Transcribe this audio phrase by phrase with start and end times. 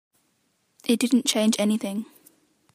[0.87, 2.07] It didn't change anything.